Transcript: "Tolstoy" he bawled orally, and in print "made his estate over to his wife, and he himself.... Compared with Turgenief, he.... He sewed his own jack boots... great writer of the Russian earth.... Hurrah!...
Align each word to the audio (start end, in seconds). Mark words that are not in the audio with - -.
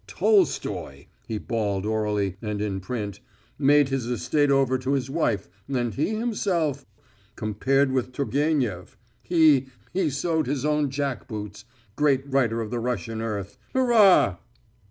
"Tolstoy" 0.07 1.05
he 1.27 1.37
bawled 1.37 1.85
orally, 1.85 2.35
and 2.41 2.59
in 2.59 2.79
print 2.79 3.19
"made 3.59 3.89
his 3.89 4.07
estate 4.07 4.49
over 4.49 4.79
to 4.79 4.93
his 4.93 5.11
wife, 5.11 5.47
and 5.69 5.93
he 5.93 6.15
himself.... 6.15 6.87
Compared 7.35 7.91
with 7.91 8.11
Turgenief, 8.11 8.97
he.... 9.21 9.67
He 9.93 10.09
sewed 10.09 10.47
his 10.47 10.65
own 10.65 10.89
jack 10.89 11.27
boots... 11.27 11.65
great 11.95 12.23
writer 12.25 12.61
of 12.61 12.71
the 12.71 12.79
Russian 12.79 13.21
earth.... 13.21 13.59
Hurrah!... 13.75 14.37